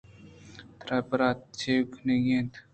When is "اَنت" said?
2.35-2.53